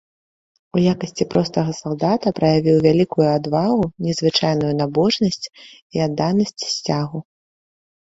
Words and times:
У 0.77 0.81
якасці 0.93 1.27
простага 1.33 1.71
салдата 1.81 2.27
праявіў 2.41 2.77
вялікую 2.87 3.29
адвагу, 3.37 3.83
незвычайную 4.09 4.73
набожнасць 4.83 5.45
і 5.55 5.97
адданасць 6.11 6.67
сцягу. 6.75 7.19